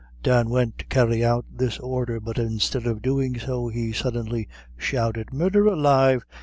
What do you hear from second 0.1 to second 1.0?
Dan went to